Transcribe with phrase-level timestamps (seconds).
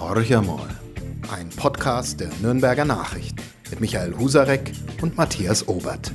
[0.00, 0.66] Horch mal.
[1.30, 6.10] Ein Podcast der Nürnberger Nachrichten mit Michael Husarek und Matthias Obert.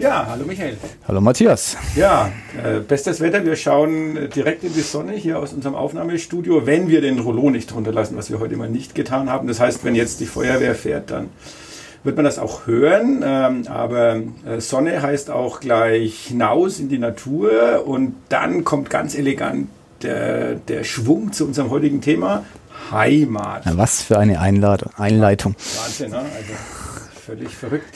[0.00, 0.76] Ja, hallo Michael.
[1.06, 1.76] Hallo Matthias.
[1.94, 3.44] Ja, äh, bestes Wetter.
[3.44, 7.72] Wir schauen direkt in die Sonne hier aus unserem Aufnahmestudio, wenn wir den Rollo nicht
[7.72, 9.46] runterlassen, was wir heute mal nicht getan haben.
[9.46, 11.28] Das heißt, wenn jetzt die Feuerwehr fährt, dann
[12.02, 13.22] wird man das auch hören.
[13.24, 19.14] Ähm, aber äh, Sonne heißt auch gleich hinaus in die Natur und dann kommt ganz
[19.14, 19.68] elegant
[20.04, 22.44] der, der Schwung zu unserem heutigen Thema,
[22.90, 23.62] Heimat.
[23.64, 25.54] Na, was für eine Einladung, Einleitung.
[25.54, 26.18] Wahnsinn, ne?
[26.18, 26.52] also
[27.24, 27.86] völlig verrückt.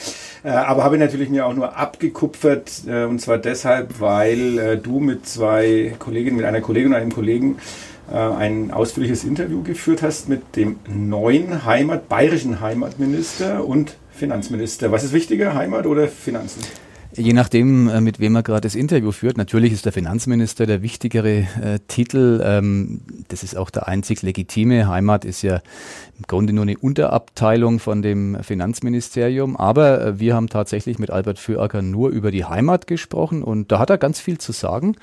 [0.43, 4.77] Äh, aber habe ich natürlich mir auch nur abgekupfert äh, und zwar deshalb, weil äh,
[4.77, 7.57] du mit zwei Kolleginnen, mit einer Kollegin und einem Kollegen
[8.11, 14.91] äh, ein ausführliches Interview geführt hast mit dem neuen Heimat, bayerischen Heimatminister und Finanzminister.
[14.91, 16.61] Was ist wichtiger, Heimat oder Finanzen?
[17.15, 19.35] Je nachdem, äh, mit wem er gerade das Interview führt.
[19.35, 22.39] Natürlich ist der Finanzminister der wichtigere äh, Titel.
[22.43, 24.87] Ähm, das ist auch der einzig legitime.
[24.87, 25.61] Heimat ist ja
[26.19, 29.57] im Grunde nur eine Unterabteilung von dem Finanzministerium.
[29.57, 33.79] Aber äh, wir haben tatsächlich mit Albert Füracker nur über die Heimat gesprochen und da
[33.79, 34.95] hat er ganz viel zu sagen,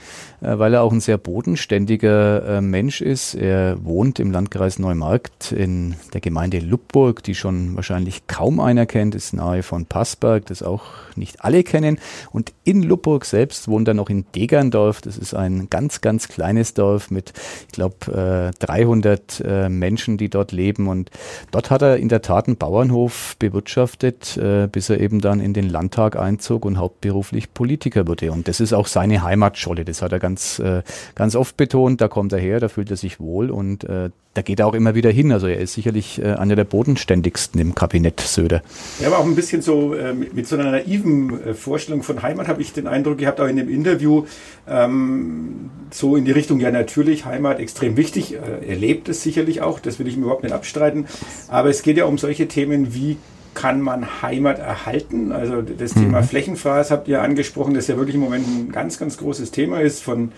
[0.42, 3.34] äh, weil er auch ein sehr bodenständiger äh, Mensch ist.
[3.34, 9.16] Er wohnt im Landkreis Neumarkt in der Gemeinde Lubburg, die schon wahrscheinlich kaum einer kennt,
[9.16, 10.84] ist nahe von Passberg, das auch
[11.16, 11.95] nicht alle kennen.
[12.32, 15.00] Und in Lubburg selbst wohnt er noch in Degerndorf.
[15.00, 17.32] Das ist ein ganz, ganz kleines Dorf mit,
[17.68, 21.10] ich glaube, 300 Menschen, die dort leben und
[21.50, 25.52] dort hat er in der Tat einen Bauernhof bewirtschaftet, äh, bis er eben dann in
[25.52, 28.32] den Landtag einzog und hauptberuflich Politiker wurde.
[28.32, 29.84] Und das ist auch seine Heimatscholle.
[29.84, 30.82] Das hat er ganz, äh,
[31.14, 32.00] ganz oft betont.
[32.00, 34.74] Da kommt er her, da fühlt er sich wohl und äh, da geht er auch
[34.74, 35.32] immer wieder hin.
[35.32, 38.62] Also er ist sicherlich äh, einer der bodenständigsten im Kabinett Söder.
[39.00, 42.48] Ja, aber auch ein bisschen so äh, mit, so einer naiven äh, Vorstellung von Heimat
[42.48, 44.26] habe ich den Eindruck gehabt, auch in dem Interview,
[44.68, 48.34] ähm, so in die Richtung, ja natürlich, Heimat extrem wichtig.
[48.34, 51.06] Äh, er lebt es sicherlich auch, das will ich mir überhaupt nicht abstreiten.
[51.48, 53.16] Aber es geht ja um solche Themen wie
[53.56, 55.32] kann man Heimat erhalten?
[55.32, 56.02] Also das mhm.
[56.02, 59.80] Thema Flächenfraß habt ihr angesprochen, das ja wirklich im Moment ein ganz, ganz großes Thema
[59.80, 60.30] ist, von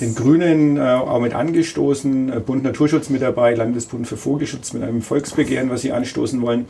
[0.00, 4.82] den Grünen äh, auch mit angestoßen, äh, Bund Naturschutz mit dabei, Landesbund für Vogelschutz mit
[4.82, 6.66] einem Volksbegehren, was sie anstoßen wollen.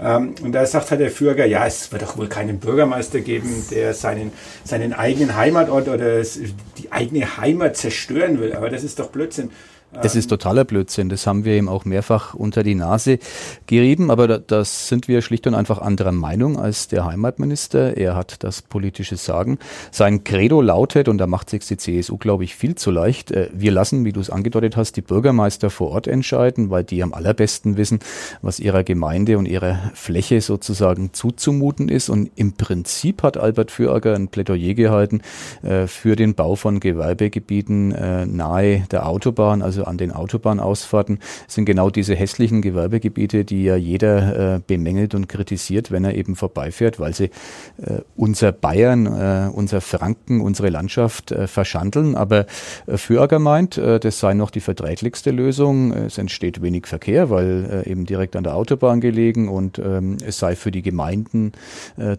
[0.00, 3.50] Ähm, und da sagt halt der Bürger, ja, es wird doch wohl keinen Bürgermeister geben,
[3.70, 4.32] der seinen,
[4.64, 8.54] seinen eigenen Heimatort oder die eigene Heimat zerstören will.
[8.54, 9.50] Aber das ist doch Blödsinn.
[10.00, 11.10] Das ist totaler Blödsinn.
[11.10, 13.18] Das haben wir ihm auch mehrfach unter die Nase
[13.66, 14.10] gerieben.
[14.10, 17.96] Aber da, das sind wir schlicht und einfach anderer Meinung als der Heimatminister.
[17.98, 19.58] Er hat das politische Sagen.
[19.90, 23.50] Sein Credo lautet, und da macht sich die CSU, glaube ich, viel zu leicht, äh,
[23.52, 27.12] wir lassen, wie du es angedeutet hast, die Bürgermeister vor Ort entscheiden, weil die am
[27.12, 27.98] allerbesten wissen,
[28.40, 32.08] was ihrer Gemeinde und ihrer Fläche sozusagen zuzumuten ist.
[32.08, 35.20] Und im Prinzip hat Albert Füracker ein Plädoyer gehalten
[35.62, 41.18] äh, für den Bau von Gewerbegebieten äh, nahe der Autobahn, also also an den Autobahnausfahrten,
[41.46, 46.36] sind genau diese hässlichen Gewerbegebiete, die ja jeder äh, bemängelt und kritisiert, wenn er eben
[46.36, 52.14] vorbeifährt, weil sie äh, unser Bayern, äh, unser Franken, unsere Landschaft äh, verschandeln.
[52.14, 52.46] Aber
[52.86, 55.92] äh, Fürager meint, äh, das sei noch die verträglichste Lösung.
[55.92, 60.56] Es entsteht wenig Verkehr, weil eben direkt an der Autobahn gelegen und ähm, es sei
[60.56, 61.52] für die Gemeinden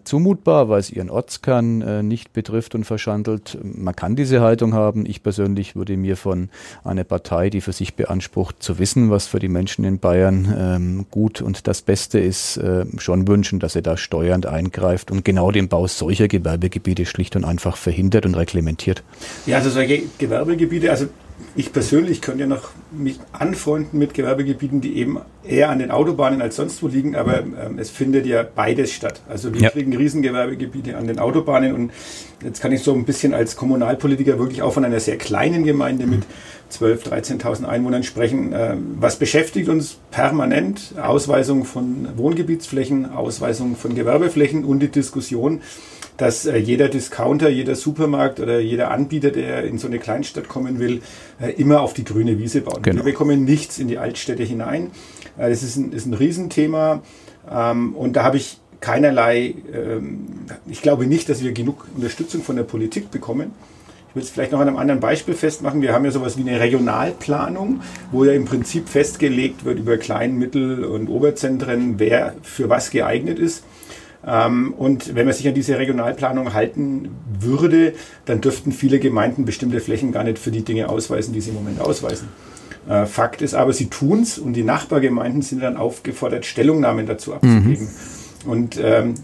[0.03, 3.57] zumutbar, weil es ihren Ortskern nicht betrifft und verschandelt.
[3.63, 5.05] Man kann diese Haltung haben.
[5.05, 6.49] Ich persönlich würde mir von
[6.83, 11.05] einer Partei, die für sich beansprucht, zu wissen, was für die Menschen in Bayern ähm,
[11.09, 15.51] gut und das Beste ist, äh, schon wünschen, dass er da steuernd eingreift und genau
[15.51, 19.03] den Bau solcher Gewerbegebiete schlicht und einfach verhindert und reglementiert.
[19.45, 21.07] Ja, also solche Gewerbegebiete, also
[21.55, 26.41] ich persönlich könnte ja noch mich anfreunden mit Gewerbegebieten, die eben eher an den Autobahnen
[26.41, 29.21] als sonst wo liegen, aber ähm, es findet ja beides statt.
[29.29, 29.69] Also wir ja.
[29.69, 31.91] kriegen Riesengewerbegebiete an den Autobahnen und
[32.43, 36.07] jetzt kann ich so ein bisschen als Kommunalpolitiker wirklich auch von einer sehr kleinen Gemeinde
[36.07, 36.23] mit
[36.73, 38.53] 12.000, 13.000 Einwohnern sprechen.
[38.53, 40.95] Äh, was beschäftigt uns permanent?
[41.01, 45.61] Ausweisung von Wohngebietsflächen, Ausweisung von Gewerbeflächen und die Diskussion,
[46.17, 50.79] dass äh, jeder Discounter, jeder Supermarkt oder jeder Anbieter, der in so eine Kleinstadt kommen
[50.79, 51.01] will,
[51.41, 52.81] äh, immer auf die grüne Wiese bauen.
[52.81, 52.97] Genau.
[52.97, 54.91] Wir bekommen nichts in die Altstädte hinein.
[55.37, 57.01] das ist ein, ist ein Riesenthema.
[57.51, 60.27] Ähm, und da habe ich keinerlei, ähm,
[60.67, 63.51] ich glaube nicht, dass wir genug Unterstützung von der Politik bekommen.
[64.13, 65.81] Ich will es vielleicht noch an einem anderen Beispiel festmachen.
[65.81, 67.81] Wir haben ja sowas wie eine Regionalplanung,
[68.11, 73.39] wo ja im Prinzip festgelegt wird über Klein-, Mittel- und Oberzentren, wer für was geeignet
[73.39, 73.63] ist.
[74.23, 77.95] Ähm, und wenn man sich an diese Regionalplanung halten würde,
[78.25, 81.55] dann dürften viele Gemeinden bestimmte Flächen gar nicht für die Dinge ausweisen, die sie im
[81.55, 82.27] Moment ausweisen.
[82.87, 87.33] Äh, Fakt ist aber, sie tun es und die Nachbargemeinden sind dann aufgefordert, Stellungnahmen dazu
[87.33, 87.89] abzugeben.
[88.45, 88.51] Mhm.
[88.51, 89.15] Und ähm,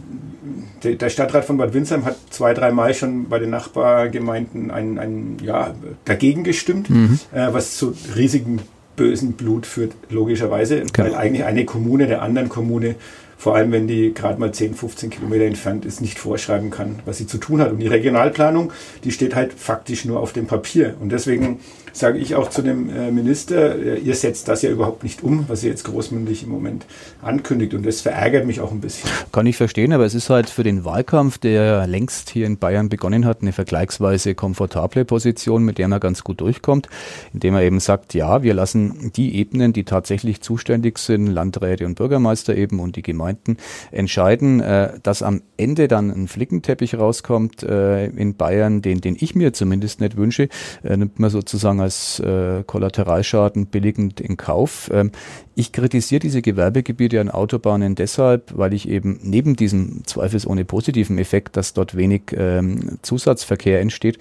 [0.84, 5.38] der Stadtrat von Bad Windsheim hat zwei, drei Mal schon bei den Nachbargemeinden ein, ein,
[5.44, 5.74] ja,
[6.06, 7.20] dagegen gestimmt, mhm.
[7.34, 8.62] äh, was zu riesigen
[8.96, 11.08] bösen Blut führt, logischerweise, genau.
[11.08, 12.96] weil eigentlich eine Kommune der anderen Kommune
[13.40, 17.20] vor allem wenn die gerade mal 10, 15 Kilometer entfernt ist, nicht vorschreiben kann, was
[17.20, 17.72] sie zu tun hat.
[17.72, 18.74] Und die Regionalplanung,
[19.06, 20.96] die steht halt faktisch nur auf dem Papier.
[21.00, 21.62] Und deswegen
[21.94, 25.45] sage ich auch zu dem äh, Minister, äh, ihr setzt das ja überhaupt nicht um,
[25.47, 26.86] was ihr jetzt großmündig im Moment
[27.21, 27.74] ankündigt.
[27.74, 29.09] Und das verärgert mich auch ein bisschen.
[29.31, 32.89] Kann ich verstehen, aber es ist halt für den Wahlkampf, der längst hier in Bayern
[32.89, 36.88] begonnen hat, eine vergleichsweise komfortable Position, mit der man ganz gut durchkommt,
[37.33, 41.95] indem er eben sagt, ja, wir lassen die Ebenen, die tatsächlich zuständig sind, Landräte und
[41.95, 43.57] Bürgermeister eben und die Gemeinden
[43.91, 49.53] entscheiden, äh, dass am Ende dann ein Flickenteppich rauskommt in Bayern, den, den ich mir
[49.53, 50.50] zumindest nicht wünsche,
[50.83, 54.90] nimmt man sozusagen als äh, Kollateralschaden billigend in Kauf.
[54.94, 55.12] Ähm,
[55.60, 61.58] ich kritisiere diese Gewerbegebiete an Autobahnen deshalb, weil ich eben neben diesem zweifelsohne positiven Effekt,
[61.58, 64.20] dass dort wenig ähm, Zusatzverkehr entsteht,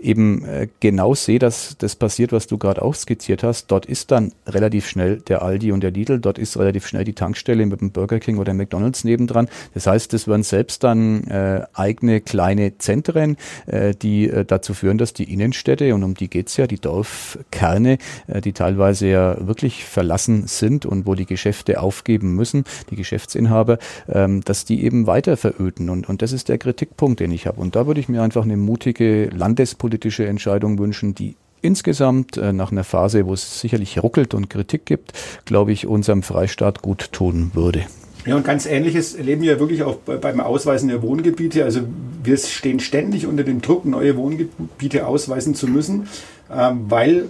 [0.00, 3.66] eben äh, genau sehe, dass das passiert, was du gerade auch skizziert hast.
[3.70, 7.12] Dort ist dann relativ schnell der Aldi und der Lidl, dort ist relativ schnell die
[7.12, 9.48] Tankstelle mit dem Burger King oder McDonalds nebendran.
[9.74, 13.36] Das heißt, es werden selbst dann äh, eigene kleine Zentren,
[13.66, 17.98] äh, die äh, dazu führen, dass die Innenstädte, und um die geht's ja, die Dorfkerne,
[18.26, 22.96] äh, die teilweise ja wirklich verlassen sind, sind und wo die Geschäfte aufgeben müssen, die
[22.96, 23.78] Geschäftsinhaber,
[24.08, 25.90] ähm, dass die eben weiter veröden.
[25.90, 27.60] Und, und das ist der Kritikpunkt, den ich habe.
[27.60, 32.70] Und da würde ich mir einfach eine mutige landespolitische Entscheidung wünschen, die insgesamt äh, nach
[32.70, 35.12] einer Phase, wo es sicherlich ruckelt und Kritik gibt,
[35.44, 37.84] glaube ich, unserem Freistaat gut tun würde.
[38.26, 41.64] Ja, und ganz Ähnliches erleben wir wirklich auch beim Ausweisen der Wohngebiete.
[41.64, 41.80] Also
[42.22, 46.08] wir stehen ständig unter dem Druck, neue Wohngebiete ausweisen zu müssen,
[46.52, 47.26] ähm, weil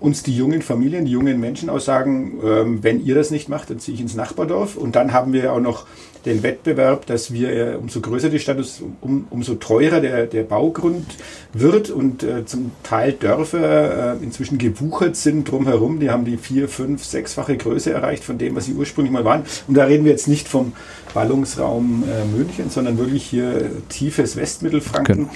[0.00, 3.70] uns die jungen Familien, die jungen Menschen auch sagen, ähm, wenn ihr das nicht macht,
[3.70, 4.76] dann ziehe ich ins Nachbardorf.
[4.76, 5.86] Und dann haben wir auch noch
[6.26, 10.42] den Wettbewerb, dass wir, äh, umso größer die Stadt ist, um, umso teurer der, der
[10.42, 11.06] Baugrund
[11.52, 16.00] wird und äh, zum Teil Dörfer äh, inzwischen gewuchert sind drumherum.
[16.00, 19.44] Die haben die vier, fünf, sechsfache Größe erreicht von dem, was sie ursprünglich mal waren.
[19.68, 20.72] Und da reden wir jetzt nicht vom
[21.14, 25.16] Ballungsraum äh, München, sondern wirklich hier tiefes Westmittelfranken.
[25.16, 25.30] Genau.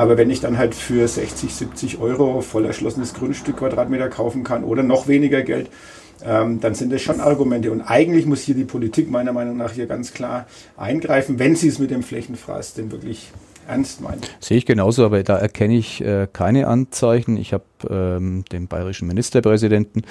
[0.00, 4.64] Aber wenn ich dann halt für 60, 70 Euro voll erschlossenes Grundstück Quadratmeter kaufen kann
[4.64, 5.68] oder noch weniger Geld,
[6.24, 7.70] ähm, dann sind das schon Argumente.
[7.70, 10.46] Und eigentlich muss hier die Politik meiner Meinung nach hier ganz klar
[10.78, 13.30] eingreifen, wenn sie es mit dem Flächenfraß denn wirklich
[13.68, 14.34] ernst meint.
[14.40, 17.36] Sehe ich genauso, aber da erkenne ich äh, keine Anzeichen.
[17.36, 20.04] Ich habe ähm, den bayerischen Ministerpräsidenten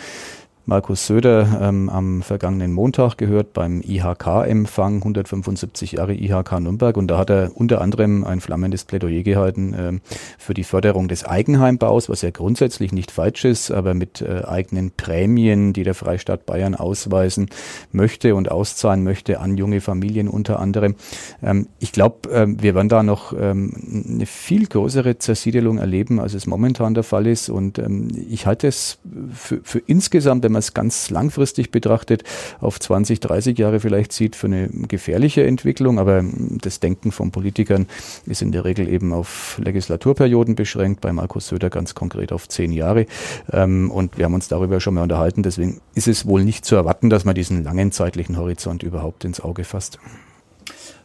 [0.70, 6.96] Markus Söder ähm, am vergangenen Montag gehört beim IHK-Empfang, 175 Jahre IHK Nürnberg.
[6.96, 10.02] Und da hat er unter anderem ein flammendes Plädoyer gehalten ähm,
[10.38, 14.92] für die Förderung des Eigenheimbaus, was ja grundsätzlich nicht falsch ist, aber mit äh, eigenen
[14.92, 17.50] Prämien, die der Freistaat Bayern ausweisen
[17.92, 20.94] möchte und auszahlen möchte an junge Familien unter anderem.
[21.42, 26.36] Ähm, ich glaube, äh, wir werden da noch ähm, eine viel größere Zersiedelung erleben, als
[26.36, 27.50] es momentan der Fall ist.
[27.50, 29.00] Und ähm, ich halte es
[29.34, 32.24] für, für insgesamt, wenn man es ganz langfristig betrachtet,
[32.60, 36.00] auf 20, 30 Jahre vielleicht sieht, für eine gefährliche Entwicklung.
[36.00, 36.24] Aber
[36.62, 37.88] das Denken von Politikern
[38.26, 42.72] ist in der Regel eben auf Legislaturperioden beschränkt, bei Markus Söder ganz konkret auf zehn
[42.72, 43.06] Jahre.
[43.52, 45.44] Ähm, und wir haben uns darüber schon mal unterhalten.
[45.44, 49.42] Deswegen ist es wohl nicht zu erwarten, dass man diesen langen zeitlichen Horizont überhaupt ins
[49.42, 50.00] Auge fasst.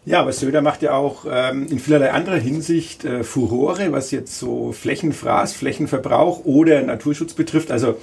[0.07, 4.39] Ja, aber Söder macht ja auch ähm, in vielerlei anderer Hinsicht äh, Furore, was jetzt
[4.39, 7.71] so Flächenfraß, Flächenverbrauch oder Naturschutz betrifft.
[7.71, 7.97] Also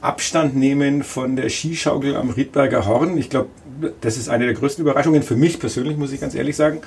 [0.00, 3.18] Abstand nehmen von der Skischaukel am Riedberger Horn.
[3.18, 3.50] Ich glaube,
[4.00, 6.80] das ist eine der größten Überraschungen für mich persönlich, muss ich ganz ehrlich sagen.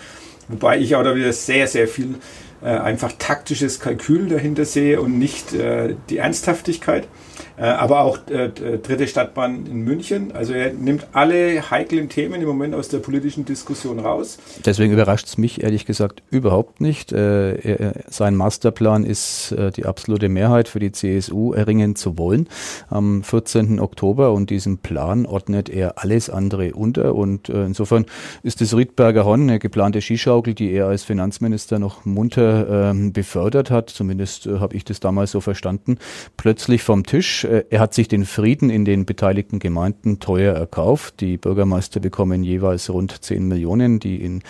[0.48, 2.16] Wobei ich auch da wieder sehr, sehr viel
[2.62, 7.08] äh, einfach taktisches Kalkül dahinter sehe und nicht äh, die Ernsthaftigkeit.
[7.56, 10.32] Äh, aber auch äh, dritte Stadtbahn in München.
[10.32, 14.40] Also er nimmt alle heiklen Themen im Moment aus der politischen Diskussion raus.
[14.66, 17.12] Deswegen überrascht es mich ehrlich gesagt überhaupt nicht.
[17.12, 22.48] Äh, sein Masterplan ist die absolute Mehrheit für die CSU erringen zu wollen
[22.90, 23.80] am 14.
[23.80, 28.06] Oktober und diesen Plan ordnet er alles andere unter und insofern
[28.44, 33.70] ist das Riedberger Horn eine geplante Skischaukel, die er als Finanzminister noch munter ähm, befördert
[33.72, 33.90] hat.
[33.90, 35.98] Zumindest habe ich das damals so verstanden.
[36.38, 41.22] Plötzlich vom Tisch äh, er hat sich den Frieden in den beteiligten Gemeinden teuer erkauft.
[41.22, 44.42] Die Bürgermeister bekommen jeweils rund 10 Millionen, die in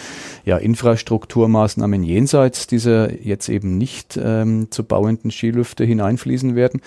[0.45, 6.81] ja, Infrastrukturmaßnahmen jenseits dieser jetzt eben nicht ähm, zu bauenden Skilüfte hineinfließen werden.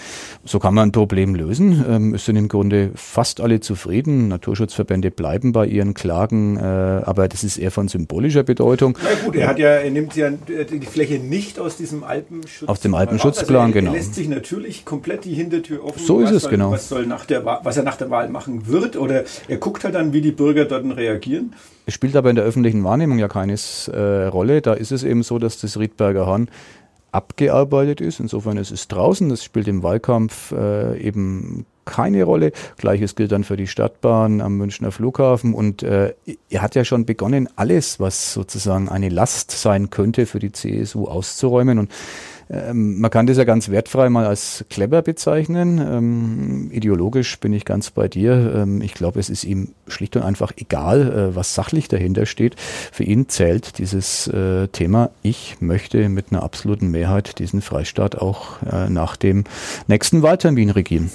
[0.45, 1.85] So kann man ein Problem lösen.
[1.89, 4.29] Ähm, es sind im Grunde fast alle zufrieden.
[4.29, 8.99] Naturschutzverbände bleiben bei ihren Klagen, äh, aber das ist eher von symbolischer Bedeutung.
[9.03, 12.69] Na gut, er hat ja, er nimmt ja die Fläche nicht aus diesem Alpenschutz.
[12.69, 13.93] Aus dem Alpenschutzplan, also genau.
[13.93, 16.71] Lässt sich natürlich komplett die Hintertür offen so ist es, soll, genau.
[16.71, 19.95] Was, soll nach der, was er nach der Wahl machen wird oder er guckt halt
[19.95, 21.55] dann, wie die Bürger dort reagieren.
[21.87, 24.63] Es spielt aber in der öffentlichen Wahrnehmung ja keine äh, Rolle.
[24.63, 26.49] Da ist es eben so, dass das Riedberger Horn
[27.13, 28.21] abgearbeitet ist.
[28.21, 29.29] Insofern ist es draußen.
[29.29, 32.53] Das spielt im Wahlkampf äh, eben keine Rolle.
[32.77, 35.55] Gleiches gilt dann für die Stadtbahn am Münchner Flughafen.
[35.55, 36.15] Und äh,
[36.51, 41.07] er hat ja schon begonnen, alles, was sozusagen eine Last sein könnte, für die CSU
[41.07, 41.79] auszuräumen.
[41.79, 41.91] Und
[42.49, 45.79] ähm, man kann das ja ganz wertfrei mal als clever bezeichnen.
[45.79, 48.55] Ähm, ideologisch bin ich ganz bei dir.
[48.55, 52.57] Ähm, ich glaube, es ist ihm schlicht und einfach egal, äh, was sachlich dahinter steht.
[52.59, 58.63] Für ihn zählt dieses äh, Thema, ich möchte mit einer absoluten Mehrheit diesen Freistaat auch
[58.63, 59.45] äh, nach dem
[59.89, 61.11] nächsten Wahltermin regieren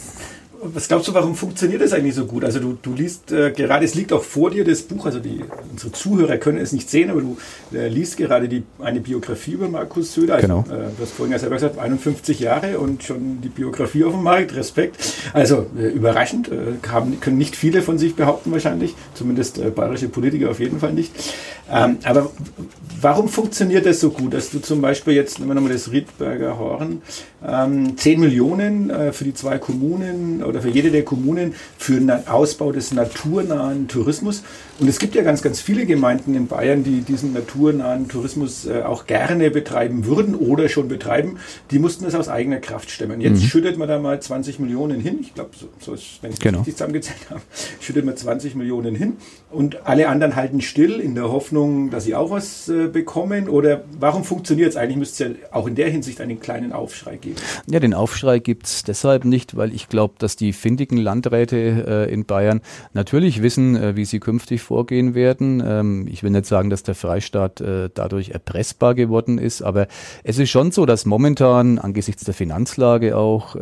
[0.63, 2.43] was glaubst du, warum funktioniert das eigentlich so gut?
[2.45, 5.41] Also du, du liest äh, gerade, es liegt auch vor dir das Buch, also die,
[5.71, 7.37] unsere Zuhörer können es nicht sehen, aber du
[7.73, 10.35] äh, liest gerade die, eine Biografie über Markus Söder.
[10.35, 10.59] Also, genau.
[10.69, 14.23] Äh, du hast vorhin ja selber gesagt, 51 Jahre und schon die Biografie auf dem
[14.23, 14.97] Markt, Respekt.
[15.33, 20.09] Also äh, überraschend, äh, haben, können nicht viele von sich behaupten wahrscheinlich, zumindest äh, bayerische
[20.09, 21.11] Politiker auf jeden Fall nicht.
[21.71, 22.31] Ähm, aber
[22.99, 26.59] warum funktioniert das so gut, dass du zum Beispiel jetzt, nehmen wir nochmal das Riedberger
[26.59, 27.01] Horn,
[27.45, 32.11] ähm, 10 Millionen äh, für die zwei Kommunen oder für jede der Kommunen für den
[32.27, 34.43] Ausbau des naturnahen Tourismus.
[34.79, 38.81] Und es gibt ja ganz, ganz viele Gemeinden in Bayern, die diesen naturnahen Tourismus äh,
[38.81, 41.37] auch gerne betreiben würden oder schon betreiben.
[41.69, 43.21] Die mussten das aus eigener Kraft stemmen.
[43.21, 43.45] Jetzt mhm.
[43.45, 45.19] schüttet man da mal 20 Millionen hin.
[45.21, 46.59] Ich glaube, so, so ist, wenn ich genau.
[46.59, 47.41] richtig zusammengezählt habe,
[47.79, 49.17] schüttet man 20 Millionen hin.
[49.51, 53.49] Und alle anderen halten still in der Hoffnung, dass sie auch was äh, bekommen.
[53.49, 54.97] Oder warum funktioniert es eigentlich?
[54.97, 57.35] Müsste es ja auch in der Hinsicht einen kleinen Aufschrei geben.
[57.67, 62.13] Ja, den Aufschrei gibt es deshalb nicht, weil ich glaube, dass die findigen Landräte äh,
[62.13, 62.61] in Bayern
[62.93, 65.63] natürlich wissen, äh, wie sie künftig vorgehen werden.
[65.65, 69.87] Ähm, ich will nicht sagen, dass der Freistaat äh, dadurch erpressbar geworden ist, aber
[70.23, 73.55] es ist schon so, dass momentan angesichts der Finanzlage auch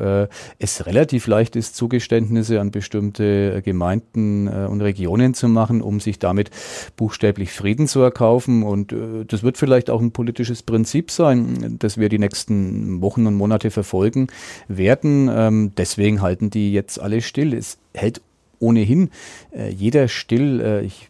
[0.60, 6.50] es relativ leicht ist, Zugeständnisse an bestimmte Gemeinden und Regionen zu machen, um sich damit
[6.96, 8.64] buchstäblich Frieden zu erkaufen.
[8.64, 8.94] Und
[9.28, 13.50] das wird vielleicht auch ein politisches Prinzip sein, dass wir die nächsten Wochen und Monate
[13.50, 14.28] Monate verfolgen
[14.68, 15.30] werden.
[15.34, 17.54] Ähm, deswegen halten die jetzt alle still.
[17.54, 18.22] Es hält
[18.60, 19.10] ohnehin
[19.52, 20.62] äh, jeder still.
[20.62, 21.09] Äh, ich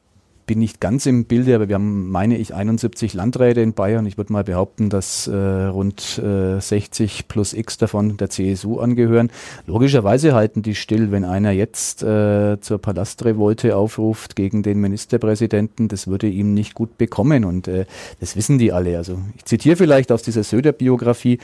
[0.50, 4.08] bin nicht ganz im Bilde, aber wir haben, meine ich, 71 Landräte in Bayern.
[4.08, 9.30] Ich würde mal behaupten, dass äh, rund äh, 60 plus X davon der CSU angehören.
[9.68, 15.88] Logischerweise halten die still, wenn einer jetzt äh, zur Palastrevolte aufruft gegen den Ministerpräsidenten.
[15.88, 17.86] Das würde ihm nicht gut bekommen und äh,
[18.20, 18.98] das wissen die alle.
[18.98, 21.38] Also ich zitiere vielleicht aus dieser Söder-Biografie.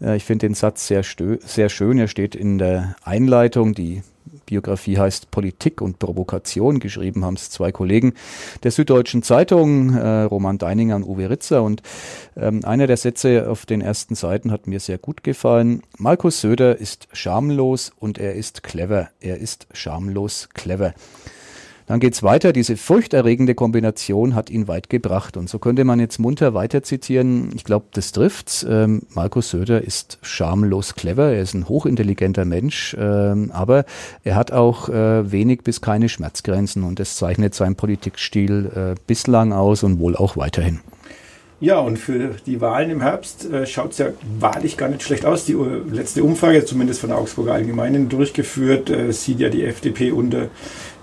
[0.00, 1.98] Äh, ich finde den Satz sehr, sehr schön.
[1.98, 4.00] Er steht in der Einleitung, die
[4.46, 6.78] Biografie heißt Politik und Provokation.
[6.78, 8.14] Geschrieben haben es zwei Kollegen
[8.62, 11.62] der Süddeutschen Zeitung, äh, Roman Deininger und Uwe Ritzer.
[11.62, 11.82] Und
[12.36, 15.82] ähm, einer der Sätze auf den ersten Seiten hat mir sehr gut gefallen.
[15.98, 19.10] Markus Söder ist schamlos und er ist clever.
[19.20, 20.94] Er ist schamlos clever.
[21.86, 22.52] Dann geht's weiter.
[22.52, 25.36] Diese furchterregende Kombination hat ihn weit gebracht.
[25.36, 27.50] Und so könnte man jetzt munter weiter zitieren.
[27.54, 28.66] Ich glaube, das trifft's.
[28.68, 31.32] Ähm, Markus Söder ist schamlos clever.
[31.32, 32.96] Er ist ein hochintelligenter Mensch.
[32.98, 33.84] Ähm, aber
[34.24, 36.82] er hat auch äh, wenig bis keine Schmerzgrenzen.
[36.82, 40.80] Und das zeichnet seinen Politikstil äh, bislang aus und wohl auch weiterhin.
[41.58, 45.24] Ja, und für die Wahlen im Herbst äh, schaut es ja wahrlich gar nicht schlecht
[45.24, 45.46] aus.
[45.46, 50.10] Die uh, letzte Umfrage, zumindest von der Augsburger Allgemeinen durchgeführt, äh, sieht ja die FDP
[50.10, 50.48] unter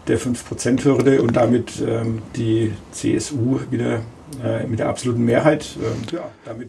[0.07, 4.01] der 5%-Hürde und damit ähm, die CSU wieder
[4.44, 5.78] äh, mit der absoluten Mehrheit.
[5.80, 6.22] Äh, ja,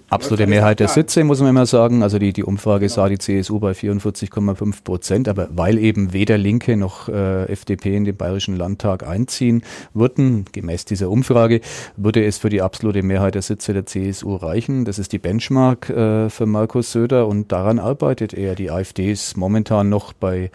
[0.09, 2.03] Absolute Mehrheit der Sitze, muss man immer sagen.
[2.03, 2.95] Also die, die Umfrage genau.
[2.95, 8.05] sah die CSU bei 44,5 Prozent, aber weil eben weder Linke noch äh, FDP in
[8.05, 11.61] den Bayerischen Landtag einziehen würden, gemäß dieser Umfrage,
[11.97, 14.85] würde es für die absolute Mehrheit der Sitze der CSU reichen.
[14.85, 18.55] Das ist die Benchmark äh, für Markus Söder und daran arbeitet er.
[18.55, 20.51] Die AfD ist momentan noch bei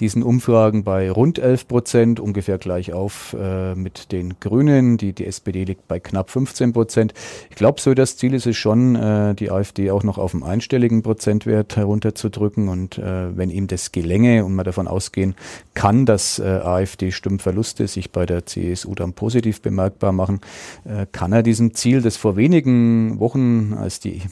[0.00, 4.96] diesen Umfragen bei rund 11 Prozent, ungefähr gleich auf äh, mit den Grünen.
[4.96, 7.14] Die, die SPD liegt bei knapp 5 15 Prozent.
[7.50, 10.42] Ich glaube, so das Ziel ist es schon, äh, die AfD auch noch auf einen
[10.42, 12.68] einstelligen Prozentwert herunterzudrücken.
[12.68, 15.34] Und äh, wenn ihm das gelänge und man davon ausgehen
[15.74, 20.40] kann, dass äh, AfD-Stimmverluste sich bei der CSU dann positiv bemerkbar machen,
[20.84, 24.22] äh, kann er diesem Ziel, das vor wenigen Wochen, als die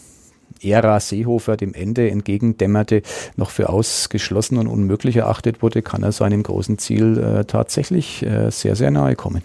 [0.63, 3.03] Ära Seehofer dem Ende entgegendämmerte,
[3.37, 8.51] noch für ausgeschlossen und unmöglich erachtet wurde, kann er seinem großen Ziel äh, tatsächlich äh,
[8.51, 9.43] sehr, sehr nahe kommen.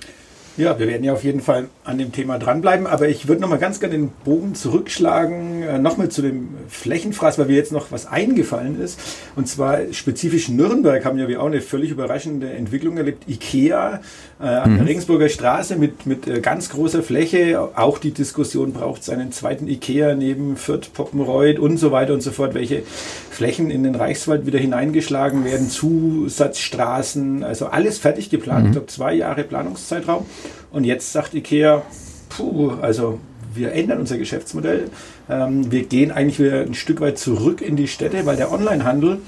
[0.59, 3.47] Ja, wir werden ja auf jeden Fall an dem Thema dranbleiben, aber ich würde noch
[3.47, 7.93] mal ganz gerne den Bogen zurückschlagen, äh, nochmal zu dem Flächenfraß, weil mir jetzt noch
[7.93, 8.99] was eingefallen ist.
[9.37, 13.23] Und zwar spezifisch Nürnberg haben ja wir auch eine völlig überraschende Entwicklung erlebt.
[13.29, 14.01] Ikea
[14.41, 14.77] äh, an mhm.
[14.79, 17.69] der Regensburger Straße mit, mit äh, ganz großer Fläche.
[17.75, 22.21] Auch die Diskussion, braucht es einen zweiten Ikea neben Fürth, Poppenreuth und so weiter und
[22.21, 22.53] so fort.
[22.53, 22.83] Welche
[23.31, 28.63] Flächen in den Reichswald wieder hineingeschlagen werden, Zusatzstraßen, also alles fertig geplant.
[28.63, 28.65] Mhm.
[28.65, 30.25] Ich glaube, zwei Jahre Planungszeitraum.
[30.71, 31.81] Und jetzt sagt IKEA,
[32.29, 33.19] puh, also
[33.53, 34.89] wir ändern unser Geschäftsmodell.
[35.29, 39.19] Ähm, wir gehen eigentlich wieder ein Stück weit zurück in die Städte, weil der Onlinehandel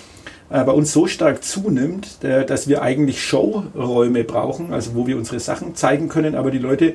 [0.50, 5.18] äh, bei uns so stark zunimmt, äh, dass wir eigentlich Showräume brauchen, also wo wir
[5.18, 6.94] unsere Sachen zeigen können, aber die Leute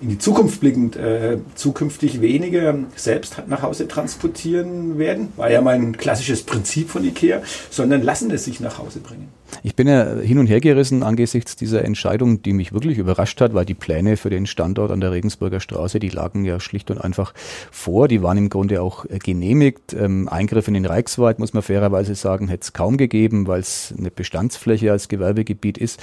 [0.00, 5.96] in die Zukunft blickend äh, zukünftig weniger selbst nach Hause transportieren werden, war ja mein
[5.96, 9.28] klassisches Prinzip von Ikea, sondern lassen es sich nach Hause bringen.
[9.62, 13.54] Ich bin ja hin und her gerissen angesichts dieser Entscheidung, die mich wirklich überrascht hat,
[13.54, 16.98] weil die Pläne für den Standort an der Regensburger Straße, die lagen ja schlicht und
[16.98, 17.34] einfach
[17.70, 18.08] vor.
[18.08, 19.92] Die waren im Grunde auch äh, genehmigt.
[19.92, 23.94] Ähm, Eingriff in den Reichswald, muss man fairerweise sagen, hätte es kaum gegeben, weil es
[23.96, 26.00] eine Bestandsfläche als Gewerbegebiet ist.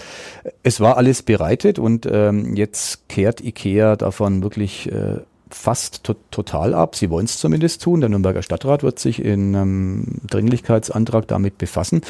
[0.64, 5.20] Es war alles bereitet und ähm, jetzt kehrt IKEA davon wirklich äh,
[5.54, 6.96] fast to total ab.
[6.96, 8.00] Sie wollen es zumindest tun.
[8.02, 12.02] Der Nürnberger Stadtrat wird sich in einem Dringlichkeitsantrag damit befassen.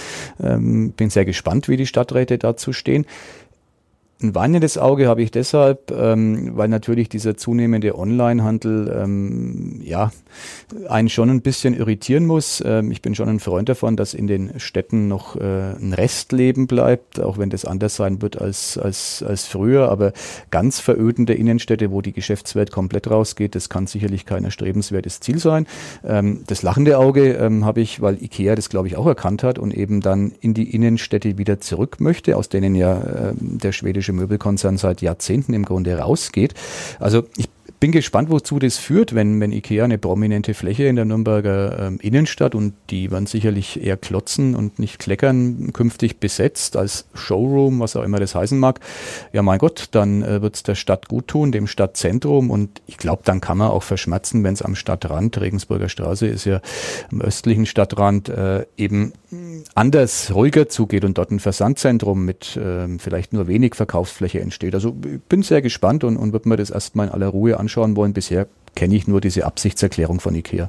[0.41, 3.05] Ähm, bin sehr gespannt, wie die Stadträte dazu stehen.
[4.21, 10.11] Ein weinendes Auge habe ich deshalb, ähm, weil natürlich dieser zunehmende Onlinehandel ähm, ja
[10.87, 12.61] einen schon ein bisschen irritieren muss.
[12.65, 16.67] Ähm, ich bin schon ein Freund davon, dass in den Städten noch äh, ein Restleben
[16.67, 19.89] bleibt, auch wenn das anders sein wird als, als, als früher.
[19.89, 20.13] Aber
[20.51, 25.65] ganz verödende Innenstädte, wo die Geschäftswelt komplett rausgeht, das kann sicherlich kein erstrebenswertes Ziel sein.
[26.05, 29.57] Ähm, das lachende Auge ähm, habe ich, weil Ikea das glaube ich auch erkannt hat
[29.57, 34.10] und eben dann in die Innenstädte wieder zurück möchte, aus denen ja äh, der schwedische
[34.11, 36.53] deutsche Möbelkonzern seit Jahrzehnten im Grunde rausgeht.
[36.99, 37.49] Also ich
[37.79, 41.99] bin gespannt, wozu das führt, wenn, wenn IKEA eine prominente Fläche in der Nürnberger ähm,
[41.99, 47.95] Innenstadt und die werden sicherlich eher klotzen und nicht kleckern, künftig besetzt als Showroom, was
[47.95, 48.81] auch immer das heißen mag.
[49.33, 52.97] Ja, mein Gott, dann äh, wird es der Stadt gut tun, dem Stadtzentrum und ich
[52.97, 56.61] glaube, dann kann man auch verschmerzen, wenn es am Stadtrand, Regensburger Straße ist ja
[57.11, 59.13] am östlichen Stadtrand, äh, eben
[59.75, 64.75] anders, ruhiger zugeht und dort ein Versandzentrum mit äh, vielleicht nur wenig Verkaufsfläche entsteht.
[64.75, 67.71] Also ich bin sehr gespannt und, und würde mir das erstmal in aller Ruhe anschauen
[67.71, 68.13] anschauen wollen.
[68.13, 70.67] Bisher kenne ich nur diese Absichtserklärung von IKEA.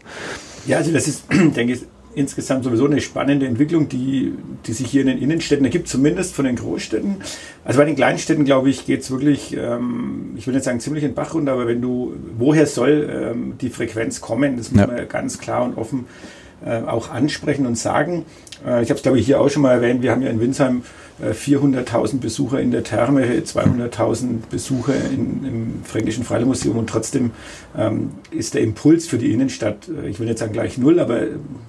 [0.67, 1.25] Ja, also das ist,
[1.57, 1.81] denke ich,
[2.15, 4.35] insgesamt sowieso eine spannende Entwicklung, die,
[4.67, 7.17] die sich hier in den Innenstädten ergibt, zumindest von den Großstädten.
[7.65, 10.79] Also bei den kleinen Städten, glaube ich, geht es wirklich, ähm, ich will nicht sagen
[10.79, 14.71] ziemlich in den Bach runter, aber wenn du, woher soll ähm, die Frequenz kommen, das
[14.73, 14.87] muss ja.
[14.89, 18.25] man ganz klar und offen äh, auch ansprechen und sagen.
[18.67, 20.41] Äh, ich habe es, glaube ich, hier auch schon mal erwähnt, wir haben ja in
[20.41, 20.83] Winsheim
[21.23, 27.31] 400.000 Besucher in der Therme, 200.000 Besucher in, im Fränkischen Freiluftmuseum und trotzdem
[27.77, 31.21] ähm, ist der Impuls für die Innenstadt, äh, ich will nicht sagen gleich null, aber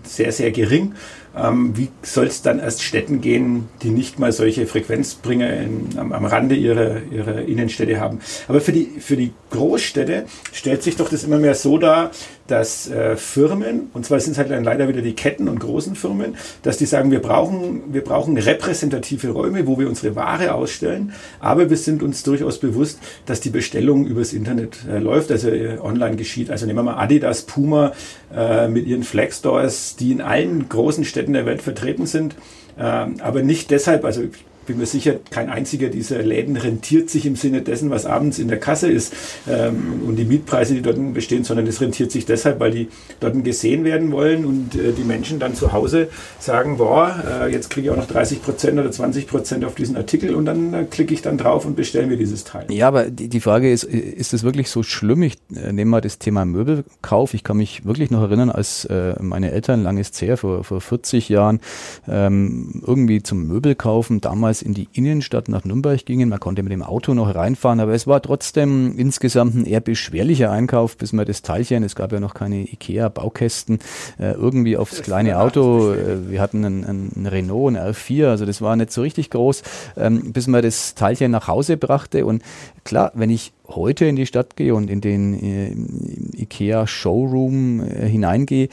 [0.03, 0.93] sehr, sehr gering.
[1.35, 6.11] Ähm, wie soll es dann erst Städten gehen, die nicht mal solche Frequenzbringer in, am,
[6.13, 8.19] am, Rande ihrer, ihrer Innenstädte haben?
[8.47, 12.11] Aber für die, für die Großstädte stellt sich doch das immer mehr so dar,
[12.47, 15.95] dass äh, Firmen, und zwar sind es halt dann leider wieder die Ketten und großen
[15.95, 21.13] Firmen, dass die sagen, wir brauchen, wir brauchen repräsentative Räume, wo wir unsere Ware ausstellen,
[21.39, 25.77] aber wir sind uns durchaus bewusst, dass die Bestellung übers Internet äh, läuft, also äh,
[25.79, 26.51] online geschieht.
[26.51, 27.93] Also nehmen wir mal Adidas, Puma
[28.35, 32.35] äh, mit ihren Flagstores, die in allen großen Städten der Welt vertreten sind,
[32.77, 34.23] ähm, aber nicht deshalb, also
[34.65, 38.47] bin mir sicher, kein einziger dieser Läden rentiert sich im Sinne dessen, was abends in
[38.47, 39.13] der Kasse ist
[39.47, 42.87] ähm, und die Mietpreise, die dort bestehen, sondern es rentiert sich deshalb, weil die
[43.19, 47.69] dort gesehen werden wollen und äh, die Menschen dann zu Hause sagen, boah, äh, jetzt
[47.69, 50.85] kriege ich auch noch 30 Prozent oder 20 Prozent auf diesen Artikel und dann äh,
[50.85, 52.67] klicke ich dann drauf und bestelle mir dieses Teil.
[52.69, 55.23] Ja, aber die, die Frage ist, ist es wirklich so schlimm?
[55.23, 57.33] Ich äh, nehme mal das Thema Möbelkauf.
[57.33, 61.29] Ich kann mich wirklich noch erinnern, als äh, meine Eltern, langes her, vor, vor 40
[61.29, 61.59] Jahren,
[62.07, 66.29] ähm, irgendwie zum Möbelkaufen damals damals in die Innenstadt nach Nürnberg gingen.
[66.29, 70.51] Man konnte mit dem Auto noch reinfahren, aber es war trotzdem insgesamt ein eher beschwerlicher
[70.51, 73.79] Einkauf, bis man das Teilchen, es gab ja noch keine Ikea-Baukästen,
[74.19, 78.61] äh, irgendwie aufs kleine Auto, äh, wir hatten einen, einen Renault, ein R4, also das
[78.61, 79.63] war nicht so richtig groß,
[79.97, 82.25] ähm, bis man das Teilchen nach Hause brachte.
[82.25, 82.43] Und
[82.83, 88.07] klar, wenn ich heute in die Stadt gehe und in den äh, IKEA Showroom äh,
[88.07, 88.69] hineingehe,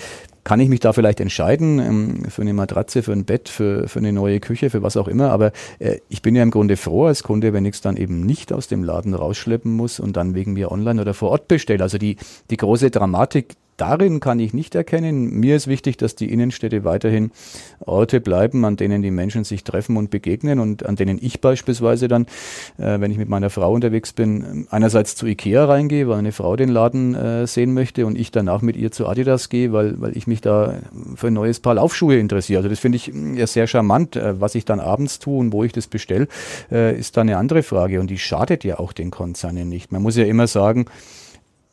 [0.50, 4.00] kann ich mich da vielleicht entscheiden ähm, für eine Matratze, für ein Bett, für, für
[4.00, 5.30] eine neue Küche, für was auch immer.
[5.30, 8.26] Aber äh, ich bin ja im Grunde froh als Kunde, wenn ich es dann eben
[8.26, 11.84] nicht aus dem Laden rausschleppen muss und dann wegen mir online oder vor Ort bestelle.
[11.84, 12.16] Also die,
[12.50, 15.30] die große Dramatik darin kann ich nicht erkennen.
[15.30, 17.30] Mir ist wichtig, dass die Innenstädte weiterhin
[17.80, 22.08] Orte bleiben, an denen die Menschen sich treffen und begegnen und an denen ich beispielsweise
[22.08, 22.26] dann,
[22.78, 26.56] äh, wenn ich mit meiner Frau unterwegs bin, einerseits zu Ikea reingehe, weil eine Frau
[26.56, 30.16] den Laden äh, sehen möchte und ich danach mit ihr zu Adidas gehe, weil, weil
[30.16, 30.74] ich mich da
[31.16, 32.58] für ein neues Paar Laufschuhe interessiere.
[32.58, 34.16] Also das finde ich mm, ja sehr charmant.
[34.16, 36.28] Äh, was ich dann abends tue und wo ich das bestelle,
[36.70, 39.92] äh, ist dann eine andere Frage und die schadet ja auch den Konzernen nicht.
[39.92, 40.86] Man muss ja immer sagen,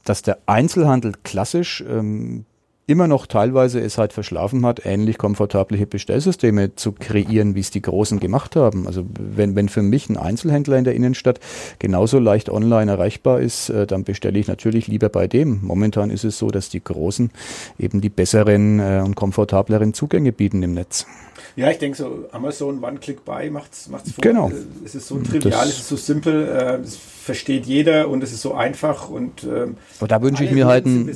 [0.07, 2.45] dass der Einzelhandel klassisch ähm,
[2.88, 7.82] immer noch teilweise es halt verschlafen hat, ähnlich komfortable Bestellsysteme zu kreieren, wie es die
[7.82, 8.88] Großen gemacht haben.
[8.88, 11.41] Also wenn, wenn für mich ein Einzelhändler in der Innenstadt
[11.80, 15.60] genauso leicht online erreichbar ist, äh, dann bestelle ich natürlich lieber bei dem.
[15.62, 17.30] Momentan ist es so, dass die Großen
[17.78, 21.06] eben die besseren äh, und komfortableren Zugänge bieten im Netz.
[21.58, 24.21] Ja, ich denke so, Amazon One Click Buy macht es vor.
[24.21, 24.52] Genau.
[24.86, 28.32] Es ist so trivial, das es ist so simpel, äh, es versteht jeder und es
[28.32, 29.76] ist so einfach und ähm,
[30.08, 31.12] da wünsche ich mir halt ein,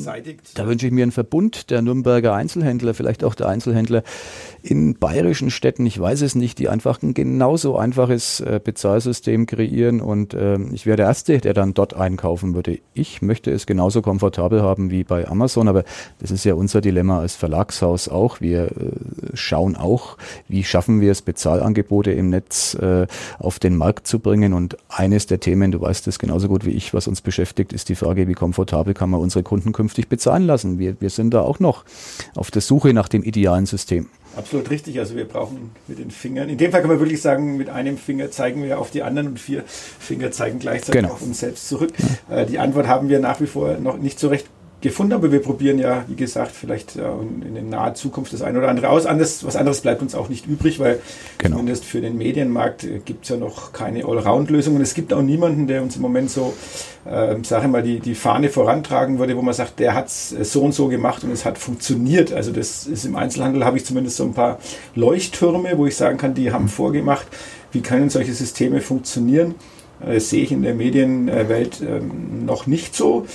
[0.56, 4.04] da wünsche ich mir einen Verbund der Nürnberger Einzelhändler, vielleicht auch der Einzelhändler
[4.63, 10.02] in bayerischen Städten, ich weiß es nicht, die einfach ein genauso einfaches äh, Bezahlsystem kreieren
[10.02, 12.80] und äh, ich wäre der Erste, der dann dort einkaufen würde.
[12.93, 15.84] Ich möchte es genauso komfortabel haben wie bei Amazon, aber
[16.19, 18.39] das ist ja unser Dilemma als Verlagshaus auch.
[18.39, 18.71] Wir äh,
[19.34, 23.08] schauen auch, wie schaffen wir es, Bezahlangebote im Netz äh,
[23.39, 26.71] auf den Markt zu bringen und eines der Themen, du weißt es genauso gut wie
[26.71, 30.45] ich, was uns beschäftigt, ist die Frage, wie komfortabel kann man unsere Kunden künftig bezahlen
[30.45, 30.78] lassen.
[30.78, 31.86] Wir, wir sind da auch noch
[32.36, 34.10] auf der Suche nach dem idealen System.
[34.36, 34.98] Absolut richtig.
[35.00, 37.98] Also wir brauchen mit den Fingern, in dem Fall kann man wirklich sagen, mit einem
[37.98, 41.14] Finger zeigen wir auf die anderen und vier Finger zeigen gleichzeitig genau.
[41.14, 41.92] auf uns selbst zurück.
[42.30, 44.48] Äh, die Antwort haben wir nach wie vor noch nicht so recht
[44.82, 48.58] gefunden, aber wir probieren ja, wie gesagt, vielleicht äh, in der nahen Zukunft das eine
[48.58, 49.06] oder andere aus.
[49.06, 51.00] Anders, was anderes bleibt uns auch nicht übrig, weil
[51.38, 51.58] genau.
[51.58, 55.22] zumindest für den Medienmarkt äh, gibt es ja noch keine Allround-Lösung und es gibt auch
[55.22, 56.54] niemanden, der uns im Moment so,
[57.06, 60.34] äh, sage ich mal, die, die Fahne vorantragen würde, wo man sagt, der hat es
[60.34, 62.34] äh, so und so gemacht und es hat funktioniert.
[62.34, 64.58] Also das ist im Einzelhandel, habe ich zumindest so ein paar
[64.96, 67.28] Leuchttürme, wo ich sagen kann, die haben vorgemacht,
[67.72, 69.56] wie können solche Systeme funktionieren.
[70.04, 73.28] Das sehe ich in der Medienwelt ähm, noch nicht so.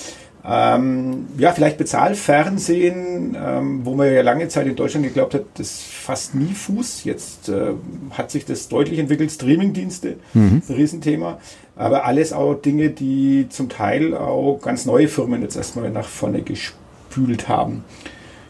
[0.49, 5.83] Ähm, ja, vielleicht Bezahlfernsehen, ähm, wo man ja lange Zeit in Deutschland geglaubt hat, das
[5.83, 7.03] fasst nie Fuß.
[7.03, 7.73] Jetzt äh,
[8.13, 9.33] hat sich das deutlich entwickelt.
[9.33, 10.63] Streamingdienste, mhm.
[10.69, 11.39] ein Riesenthema.
[11.75, 16.43] Aber alles auch Dinge, die zum Teil auch ganz neue Firmen jetzt erstmal nach vorne
[16.43, 17.85] gespült haben.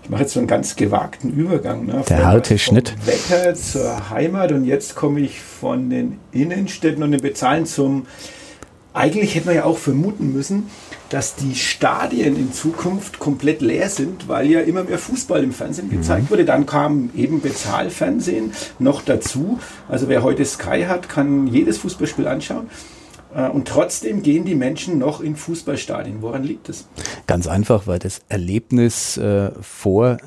[0.03, 1.87] Ich mache jetzt so einen ganz gewagten Übergang.
[1.87, 2.05] Ne?
[2.09, 2.95] Der harte Schnitt.
[3.07, 8.07] Wetter zur Heimat und jetzt komme ich von den Innenstädten und den Bezahlen zum.
[8.93, 10.71] Eigentlich hätte man ja auch vermuten müssen,
[11.11, 15.91] dass die Stadien in Zukunft komplett leer sind, weil ja immer mehr Fußball im Fernsehen
[15.91, 16.31] gezeigt mhm.
[16.31, 16.45] wurde.
[16.45, 19.59] Dann kam eben Bezahlfernsehen noch dazu.
[19.89, 22.69] Also wer heute Sky hat, kann jedes Fußballspiel anschauen.
[23.35, 26.23] Äh, und trotzdem gehen die Menschen noch in Fußballstadien.
[26.23, 26.89] Woran liegt das?
[27.27, 30.19] Ganz einfach, weil das Erlebnis äh, vor äh,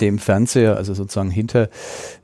[0.00, 1.68] dem Fernseher, also sozusagen hinter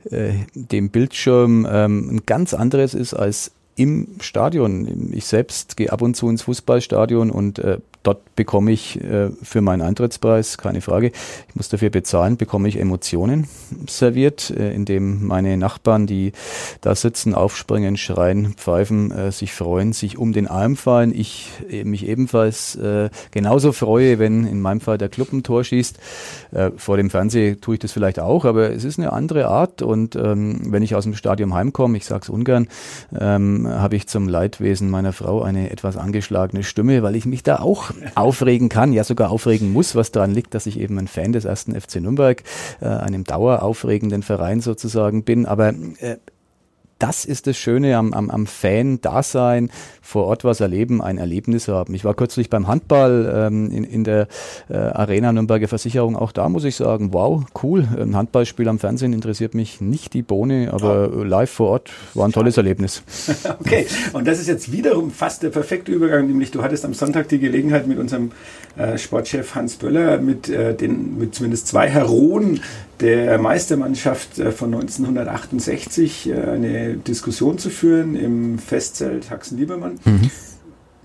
[0.09, 5.13] äh, dem Bildschirm, ähm, ein ganz anderes ist als im Stadion.
[5.13, 9.59] Ich selbst gehe ab und zu ins Fußballstadion und äh, Dort bekomme ich äh, für
[9.59, 11.07] meinen Eintrittspreis, keine Frage,
[11.49, 13.49] ich muss dafür bezahlen, bekomme ich Emotionen
[13.85, 16.31] serviert, äh, indem meine Nachbarn, die
[16.79, 21.13] da sitzen, aufspringen, schreien, pfeifen, äh, sich freuen, sich um den Arm fallen.
[21.13, 25.65] Ich äh, mich ebenfalls äh, genauso freue, wenn in meinem Fall der Club ein Tor
[25.65, 25.99] schießt.
[26.51, 29.81] Äh, vor dem Fernseher tue ich das vielleicht auch, aber es ist eine andere Art
[29.81, 32.69] und ähm, wenn ich aus dem Stadion heimkomme, ich sage es ungern,
[33.19, 37.57] ähm, habe ich zum Leidwesen meiner Frau eine etwas angeschlagene Stimme, weil ich mich da
[37.57, 41.31] auch aufregen kann, ja sogar aufregen muss, was daran liegt, dass ich eben ein Fan
[41.31, 42.43] des ersten FC Nürnberg,
[42.81, 45.45] äh, einem daueraufregenden Verein sozusagen bin.
[45.45, 46.17] Aber äh,
[46.99, 49.69] das ist das Schöne am, am, am Fan-Dasein,
[50.01, 51.93] vor Ort was erleben, ein Erlebnis haben.
[51.93, 54.27] Ich war kürzlich beim Handball ähm, in, in der
[54.69, 56.15] äh, Arena Nürnberger Versicherung.
[56.15, 57.87] Auch da muss ich sagen, wow, cool.
[57.99, 61.23] Ein Handballspiel am Fernsehen interessiert mich nicht die Bohne, aber oh.
[61.23, 63.03] live vor Ort war ein tolles Erlebnis.
[63.59, 67.27] okay, und das ist jetzt wiederum fast der perfekte Übergang, nämlich du hattest am Sonntag
[67.29, 68.31] die Gelegenheit mit unserem
[68.77, 72.61] äh, Sportchef Hans Böller, mit, äh, den, mit zumindest zwei Heroen
[72.99, 79.99] der Meistermannschaft äh, von 1968 äh, eine Diskussion zu führen im Festzelt Haxen-Liebermann.
[80.03, 80.31] Mhm.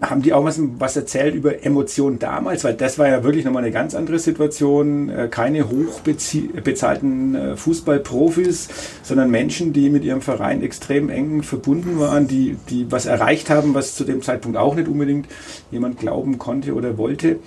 [0.01, 2.65] Haben die auch was, was erzählt über Emotionen damals?
[2.65, 5.11] Weil das war ja wirklich nochmal eine ganz andere Situation.
[5.11, 8.69] Äh, keine hochbezahlten Fußballprofis,
[9.03, 13.75] sondern Menschen, die mit ihrem Verein extrem eng verbunden waren, die, die was erreicht haben,
[13.75, 15.29] was zu dem Zeitpunkt auch nicht unbedingt
[15.71, 17.39] jemand glauben konnte oder wollte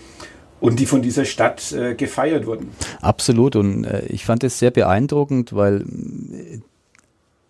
[0.65, 2.69] und die von dieser Stadt äh, gefeiert wurden.
[3.01, 6.59] Absolut und äh, ich fand es sehr beeindruckend, weil äh,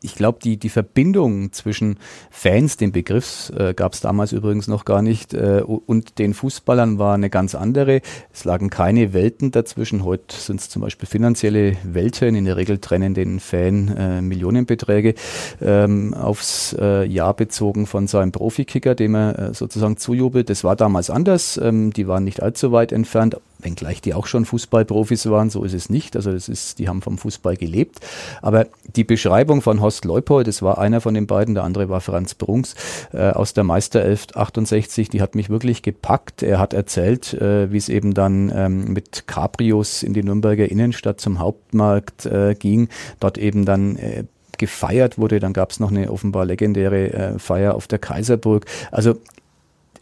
[0.06, 1.98] ich glaube, die, die Verbindung zwischen
[2.30, 7.00] Fans, den Begriff äh, gab es damals übrigens noch gar nicht, äh, und den Fußballern
[7.00, 8.02] war eine ganz andere.
[8.32, 10.06] Es lagen keine Welten dazwischen.
[10.06, 12.36] Heute sind es zum Beispiel finanzielle Welten.
[12.36, 15.16] In der Regel trennen den Fan äh, Millionenbeträge
[15.62, 20.50] ähm, aufs äh, Jahr bezogen von seinem Profikicker, dem er äh, sozusagen zujubelt.
[20.50, 21.58] Das war damals anders.
[21.58, 25.74] Ähm, die waren nicht allzu weit entfernt wenngleich die auch schon Fußballprofis waren, so ist
[25.74, 26.16] es nicht.
[26.16, 28.00] Also das ist, die haben vom Fußball gelebt.
[28.42, 32.02] Aber die Beschreibung von Horst Leupold, das war einer von den beiden, der andere war
[32.02, 32.76] Franz Brunks
[33.14, 36.44] äh, aus der Meisterelf 68, die hat mich wirklich gepackt.
[36.44, 41.20] Er hat erzählt, äh, wie es eben dann ähm, mit Cabrios in die Nürnberger Innenstadt
[41.22, 42.90] zum Hauptmarkt äh, ging,
[43.20, 44.26] dort eben dann äh,
[44.58, 45.40] gefeiert wurde.
[45.40, 48.66] Dann gab es noch eine offenbar legendäre äh, Feier auf der Kaiserburg.
[48.92, 49.16] Also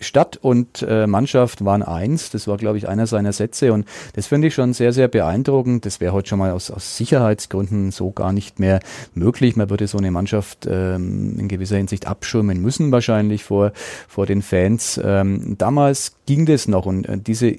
[0.04, 2.30] Stadt und äh, Mannschaft waren eins.
[2.30, 3.74] Das war, glaube ich, einer seiner Sätze.
[3.74, 5.86] Und das finde ich schon sehr, sehr beeindruckend.
[5.86, 8.80] Das wäre heute schon mal aus, aus Sicherheitsgründen so gar nicht mehr
[9.14, 9.56] möglich.
[9.56, 13.72] Man würde so eine Mannschaft ähm, in gewisser Hinsicht abschirmen müssen, wahrscheinlich vor,
[14.08, 15.00] vor den Fans.
[15.04, 16.86] Ähm, damals ging das noch.
[16.86, 17.58] Und äh, diese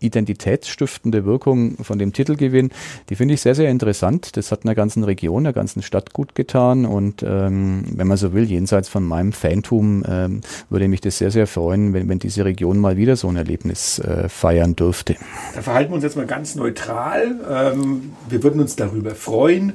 [0.00, 2.70] identitätsstiftende Wirkung von dem Titelgewinn,
[3.08, 4.36] die finde ich sehr, sehr interessant.
[4.36, 8.32] Das hat einer ganzen Region, einer ganzen Stadt gut getan und ähm, wenn man so
[8.32, 12.44] will, jenseits von meinem Fantum, ähm, würde mich das sehr, sehr freuen, wenn, wenn diese
[12.44, 15.16] Region mal wieder so ein Erlebnis äh, feiern dürfte.
[15.54, 17.38] Da verhalten wir uns jetzt mal ganz neutral.
[17.48, 19.74] Ähm, wir würden uns darüber freuen.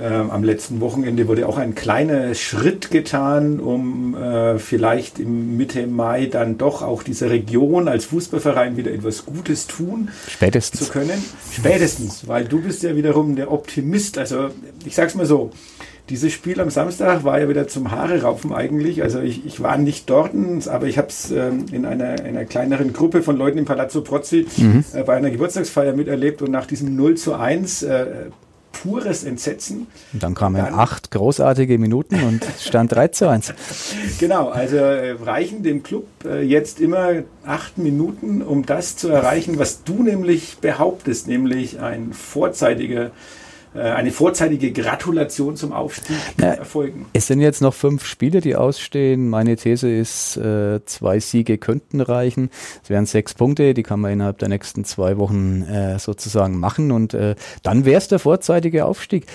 [0.00, 5.86] Ähm, am letzten Wochenende wurde auch ein kleiner Schritt getan, um äh, vielleicht im Mitte
[5.86, 10.86] Mai dann doch auch dieser Region als Fußballverein wieder etwas Gutes tun Spätestens.
[10.86, 11.22] zu können.
[11.52, 14.18] Spätestens, weil du bist ja wiederum der Optimist.
[14.18, 14.48] Also
[14.84, 15.50] ich sag's mal so,
[16.10, 19.02] dieses Spiel am Samstag war ja wieder zum Haare raufen eigentlich.
[19.02, 20.32] Also ich, ich war nicht dort,
[20.68, 24.46] aber ich habe es ähm, in einer, einer kleineren Gruppe von Leuten im Palazzo Prozzi
[24.56, 24.84] mhm.
[24.92, 28.06] äh, bei einer Geburtstagsfeier miterlebt und nach diesem 0 zu 1 äh,
[28.84, 29.86] pures Entsetzen.
[30.12, 33.54] Und dann kamen dann, acht großartige Minuten und stand 3 zu 1.
[34.18, 39.58] Genau, also äh, reichen dem Club äh, jetzt immer acht Minuten, um das zu erreichen,
[39.58, 43.10] was du nämlich behauptest, nämlich ein vorzeitiger
[43.80, 47.06] eine vorzeitige Gratulation zum Aufstieg Na, erfolgen.
[47.12, 49.28] Es sind jetzt noch fünf Spiele, die ausstehen.
[49.28, 52.50] Meine These ist, äh, zwei Siege könnten reichen.
[52.82, 56.92] Es wären sechs Punkte, die kann man innerhalb der nächsten zwei Wochen äh, sozusagen machen
[56.92, 59.26] und äh, dann wäre es der vorzeitige Aufstieg.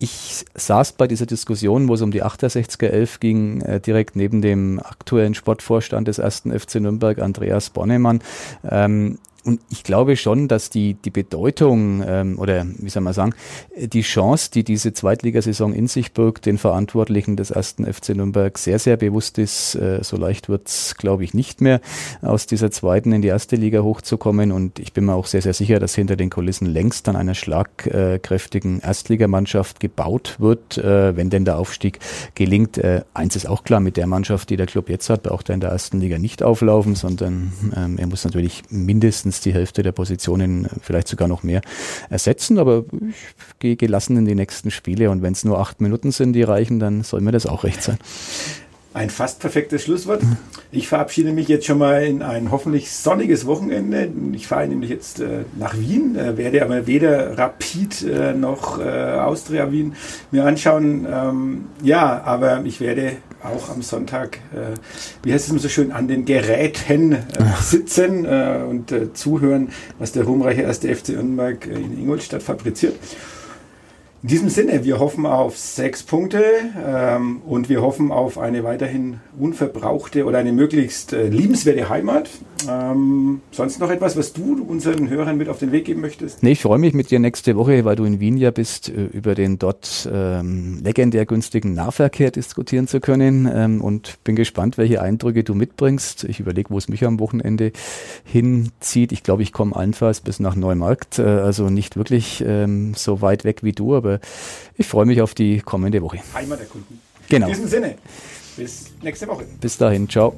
[0.00, 4.42] Ich saß bei dieser Diskussion, wo es um die 68er 11 ging, äh, direkt neben
[4.42, 8.20] dem aktuellen Sportvorstand des ersten FC Nürnberg, Andreas Bonnemann.
[8.68, 9.18] Ähm,
[9.48, 13.32] und ich glaube schon, dass die, die Bedeutung ähm, oder wie soll man sagen,
[13.74, 18.78] die Chance, die diese Zweitligasaison in sich birgt, den Verantwortlichen des ersten FC Nürnberg sehr,
[18.78, 19.74] sehr bewusst ist.
[19.74, 21.80] Äh, so leicht wird's, glaube ich, nicht mehr,
[22.20, 24.52] aus dieser zweiten in die erste Liga hochzukommen.
[24.52, 27.34] Und ich bin mir auch sehr, sehr sicher, dass hinter den Kulissen längst an einer
[27.34, 32.00] schlagkräftigen Erstligamannschaft gebaut wird, äh, wenn denn der Aufstieg
[32.34, 32.76] gelingt.
[32.76, 35.54] Äh, eins ist auch klar, mit der Mannschaft, die der Club jetzt hat, braucht er
[35.54, 39.82] in der ersten Liga nicht auflaufen, sondern ähm, er muss natürlich mindestens mindestens die Hälfte
[39.82, 41.60] der Positionen, vielleicht sogar noch mehr,
[42.10, 42.58] ersetzen.
[42.58, 46.32] Aber ich gehe gelassen in die nächsten Spiele und wenn es nur acht Minuten sind,
[46.32, 47.98] die reichen, dann soll mir das auch recht sein.
[48.94, 50.22] Ein fast perfektes Schlusswort.
[50.72, 54.08] Ich verabschiede mich jetzt schon mal in ein hoffentlich sonniges Wochenende.
[54.32, 58.82] Ich fahre nämlich jetzt äh, nach Wien, äh, werde aber weder Rapid äh, noch äh,
[58.82, 59.94] Austria Wien
[60.30, 61.06] mir anschauen.
[61.10, 64.74] Ähm, ja, aber ich werde auch am Sonntag, äh,
[65.22, 67.18] wie heißt es immer so schön, an den Geräten äh,
[67.60, 72.94] sitzen und zuhören, was der ruhmreiche erste FC Nürnberg in Ingolstadt fabriziert.
[74.20, 76.42] In diesem Sinne, wir hoffen auf sechs Punkte
[76.84, 82.28] ähm, und wir hoffen auf eine weiterhin unverbrauchte oder eine möglichst äh, liebenswerte Heimat.
[82.68, 86.42] Ähm, sonst noch etwas, was du unseren Hörern mit auf den Weg geben möchtest?
[86.42, 89.04] Nee, ich freue mich mit dir nächste Woche, weil du in Wien ja bist, äh,
[89.04, 95.00] über den dort ähm, legendär günstigen Nahverkehr diskutieren zu können ähm, und bin gespannt, welche
[95.00, 96.24] Eindrücke du mitbringst.
[96.24, 97.70] Ich überlege, wo es mich am Wochenende
[98.24, 99.12] hinzieht.
[99.12, 103.44] Ich glaube, ich komme allenfalls bis nach Neumarkt, äh, also nicht wirklich ähm, so weit
[103.44, 104.07] weg wie du, aber
[104.76, 106.18] ich freue mich auf die kommende Woche.
[106.34, 107.00] Heimat erkunden.
[107.28, 107.46] Genau.
[107.46, 107.94] In diesem Sinne,
[108.56, 109.44] bis nächste Woche.
[109.60, 110.34] Bis dahin, ciao.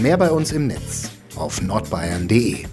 [0.00, 2.66] Mehr bei uns im Netz auf nordbayern.de